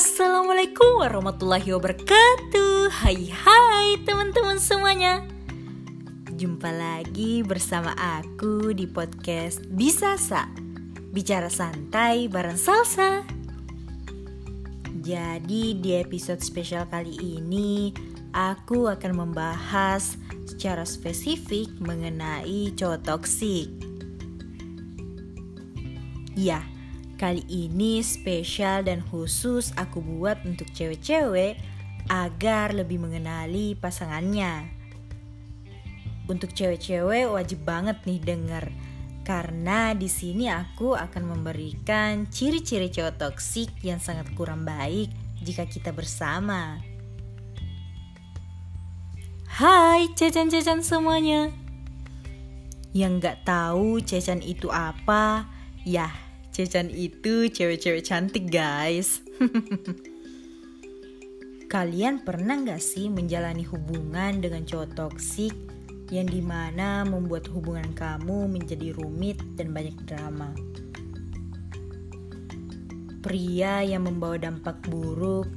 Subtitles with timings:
[0.00, 2.88] Assalamualaikum warahmatullahi wabarakatuh.
[2.88, 5.20] Hai hai teman-teman semuanya.
[6.40, 10.48] Jumpa lagi bersama aku di podcast Bisa Sa.
[11.12, 13.28] Bicara santai bareng salsa.
[15.04, 17.92] Jadi di episode spesial kali ini
[18.32, 20.16] Aku akan membahas
[20.48, 23.68] secara spesifik mengenai cowok toksik.
[26.32, 26.64] Ya,
[27.20, 31.60] Kali ini spesial dan khusus aku buat untuk cewek-cewek
[32.08, 34.72] agar lebih mengenali pasangannya.
[36.24, 38.72] Untuk cewek-cewek wajib banget nih denger
[39.20, 45.12] karena di sini aku akan memberikan ciri-ciri cowok toksik yang sangat kurang baik
[45.44, 46.80] jika kita bersama.
[49.44, 51.52] Hai cecan-cecan semuanya.
[52.96, 55.44] Yang gak tahu cecan itu apa,
[55.84, 56.29] ya
[56.60, 59.24] Cecan itu cewek-cewek cantik guys
[61.72, 65.56] Kalian pernah gak sih menjalani hubungan dengan cowok toksik
[66.12, 70.52] yang di mana membuat hubungan kamu menjadi rumit dan banyak drama?
[73.24, 75.48] Pria yang membawa dampak buruk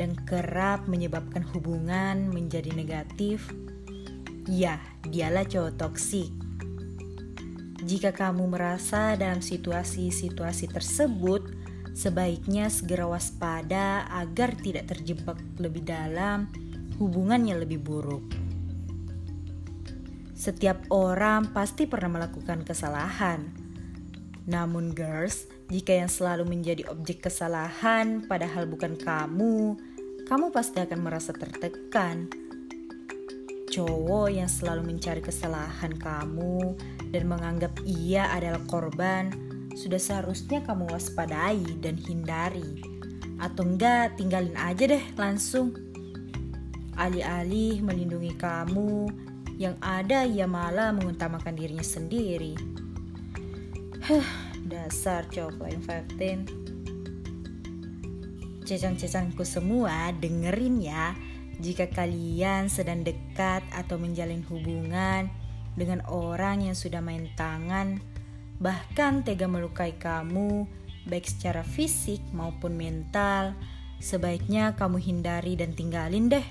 [0.00, 3.44] dan kerap menyebabkan hubungan menjadi negatif,
[4.48, 6.45] ya dialah cowok toksik.
[7.86, 11.54] Jika kamu merasa dalam situasi-situasi tersebut,
[11.94, 16.50] sebaiknya segera waspada agar tidak terjebak lebih dalam
[16.98, 18.26] hubungannya lebih buruk.
[20.34, 23.54] Setiap orang pasti pernah melakukan kesalahan.
[24.50, 29.78] Namun girls, jika yang selalu menjadi objek kesalahan padahal bukan kamu,
[30.26, 32.45] kamu pasti akan merasa tertekan.
[33.76, 36.80] Cowok yang selalu mencari kesalahan kamu
[37.12, 39.28] dan menganggap ia adalah korban,
[39.76, 42.80] sudah seharusnya kamu waspadai dan hindari.
[43.36, 45.76] Atau enggak, tinggalin aja deh langsung.
[46.96, 49.12] Alih-alih melindungi kamu,
[49.60, 52.56] yang ada ia malah mengutamakan dirinya sendiri.
[54.08, 54.24] Huh,
[54.64, 55.84] dasar cowok paling
[56.16, 56.48] 15.
[58.64, 61.12] Cecan-cecanku semua, dengerin ya.
[61.56, 65.32] Jika kalian sedang dekat atau menjalin hubungan,
[65.76, 68.00] dengan orang yang sudah main tangan,
[68.60, 70.64] bahkan tega melukai kamu,
[71.04, 73.52] baik secara fisik maupun mental,
[74.00, 76.46] sebaiknya kamu hindari dan tinggalin deh.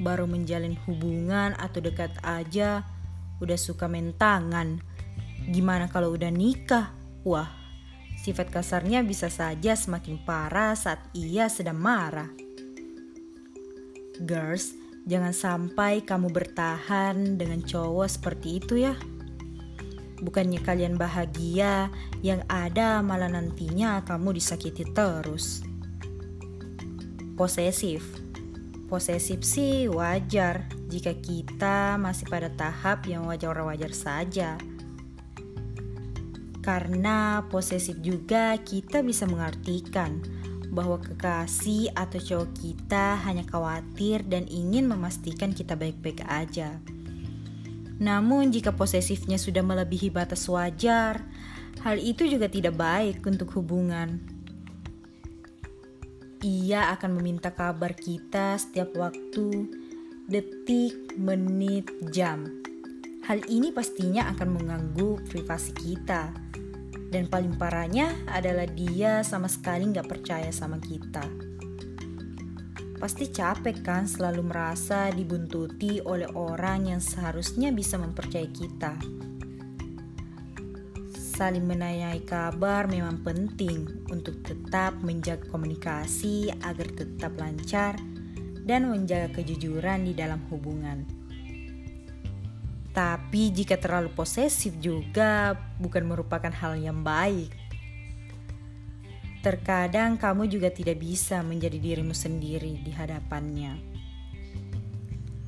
[0.00, 2.84] Baru menjalin hubungan atau dekat aja,
[3.44, 4.80] udah suka main tangan.
[5.52, 6.96] Gimana kalau udah nikah?
[7.24, 7.52] Wah,
[8.20, 12.39] sifat kasarnya bisa saja semakin parah saat ia sedang marah.
[14.20, 14.76] Girls,
[15.08, 18.94] Jangan sampai kamu bertahan dengan cowok seperti itu ya.
[20.20, 21.88] Bukannya kalian bahagia,
[22.20, 25.64] yang ada malah nantinya kamu disakiti terus.
[27.32, 28.04] Posesif.
[28.92, 34.60] Posesif sih wajar jika kita masih pada tahap yang wajar-wajar saja.
[36.60, 40.20] Karena posesif juga kita bisa mengartikan
[40.70, 46.78] bahwa kekasih atau cowok kita hanya khawatir dan ingin memastikan kita baik-baik aja.
[48.00, 51.20] Namun, jika posesifnya sudah melebihi batas wajar,
[51.84, 54.22] hal itu juga tidak baik untuk hubungan.
[56.40, 59.68] Ia akan meminta kabar kita setiap waktu,
[60.24, 62.48] detik, menit, jam.
[63.28, 66.32] Hal ini pastinya akan mengganggu privasi kita
[67.10, 71.26] dan paling parahnya adalah dia sama sekali nggak percaya sama kita.
[73.00, 78.94] Pasti capek kan selalu merasa dibuntuti oleh orang yang seharusnya bisa mempercayai kita.
[81.16, 87.96] Saling menanyai kabar memang penting untuk tetap menjaga komunikasi agar tetap lancar
[88.68, 91.19] dan menjaga kejujuran di dalam hubungan.
[93.00, 97.48] Tapi jika terlalu posesif juga bukan merupakan hal yang baik.
[99.40, 103.80] Terkadang kamu juga tidak bisa menjadi dirimu sendiri di hadapannya.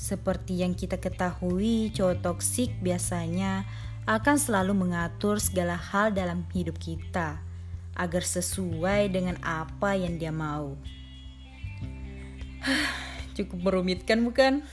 [0.00, 3.68] Seperti yang kita ketahui, cowok toksik biasanya
[4.08, 7.44] akan selalu mengatur segala hal dalam hidup kita
[7.92, 10.80] agar sesuai dengan apa yang dia mau.
[13.36, 14.64] Cukup merumitkan, bukan?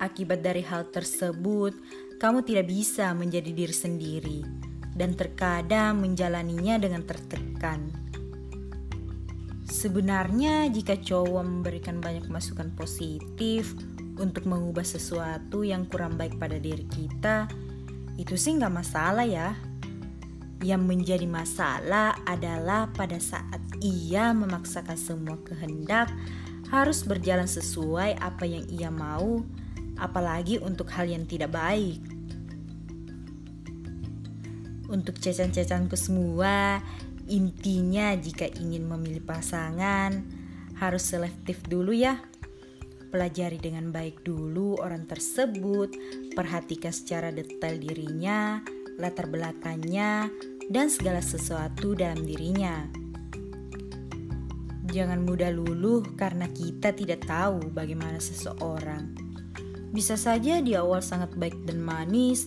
[0.00, 1.76] Akibat dari hal tersebut,
[2.16, 4.40] kamu tidak bisa menjadi diri sendiri
[4.96, 7.92] dan terkadang menjalaninya dengan tertekan.
[9.68, 13.76] Sebenarnya, jika cowok memberikan banyak masukan positif
[14.16, 17.44] untuk mengubah sesuatu yang kurang baik pada diri kita,
[18.16, 19.52] itu sih nggak masalah ya.
[20.60, 26.12] Yang menjadi masalah adalah pada saat ia memaksakan semua kehendak
[26.68, 29.40] harus berjalan sesuai apa yang ia mau,
[30.00, 32.00] apalagi untuk hal yang tidak baik.
[34.90, 36.82] Untuk cecan-cecanku semua,
[37.30, 40.26] intinya jika ingin memilih pasangan,
[40.80, 42.18] harus selektif dulu ya.
[43.14, 45.94] Pelajari dengan baik dulu orang tersebut,
[46.34, 48.58] perhatikan secara detail dirinya,
[48.98, 50.26] latar belakangnya,
[50.70, 52.86] dan segala sesuatu dalam dirinya.
[54.90, 59.29] Jangan mudah luluh karena kita tidak tahu bagaimana seseorang.
[59.90, 62.46] Bisa saja di awal sangat baik dan manis,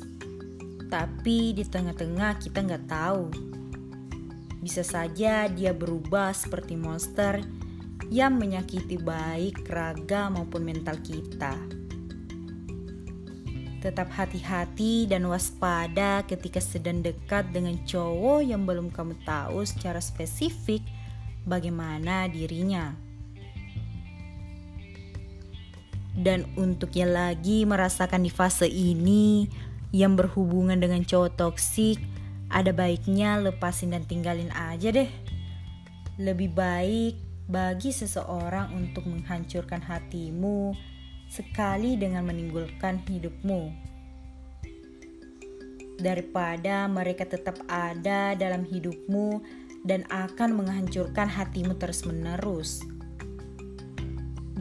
[0.88, 3.28] tapi di tengah-tengah kita nggak tahu.
[4.64, 7.44] Bisa saja dia berubah seperti monster
[8.08, 11.60] yang menyakiti baik raga maupun mental kita.
[13.84, 20.80] Tetap hati-hati dan waspada ketika sedang dekat dengan cowok yang belum kamu tahu secara spesifik
[21.44, 22.96] bagaimana dirinya.
[26.14, 29.50] Dan untuk yang lagi merasakan di fase ini
[29.90, 31.98] yang berhubungan dengan cowok toksik,
[32.54, 35.10] ada baiknya lepasin dan tinggalin aja deh.
[36.22, 37.18] Lebih baik
[37.50, 40.78] bagi seseorang untuk menghancurkan hatimu
[41.34, 43.74] sekali dengan menimbulkan hidupmu.
[45.98, 49.42] Daripada mereka tetap ada dalam hidupmu
[49.82, 52.93] dan akan menghancurkan hatimu terus-menerus.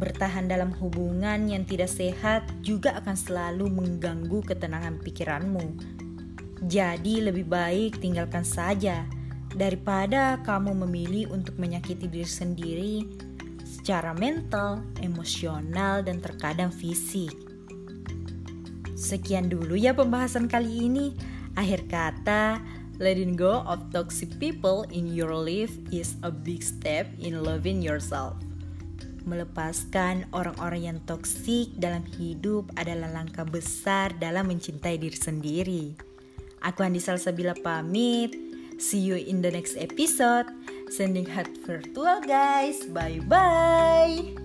[0.02, 5.78] Bertahan dalam hubungan yang tidak sehat juga akan selalu mengganggu ketenangan pikiranmu.
[6.66, 9.06] Jadi, lebih baik tinggalkan saja
[9.54, 12.94] daripada kamu memilih untuk menyakiti diri sendiri
[13.62, 17.30] secara mental, emosional, dan terkadang fisik.
[18.98, 21.14] Sekian dulu ya pembahasan kali ini.
[21.54, 22.58] Akhir kata,
[22.98, 28.34] letting go of toxic people in your life is a big step in loving yourself.
[29.22, 35.84] Melepaskan orang-orang yang toksik dalam hidup adalah langkah besar dalam mencintai diri sendiri.
[36.62, 38.34] Aku Andi Salsabila pamit.
[38.82, 40.50] See you in the next episode.
[40.90, 42.82] Sending heart virtual guys.
[42.90, 44.41] Bye bye.